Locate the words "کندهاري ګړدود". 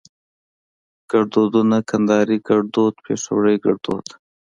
1.89-2.93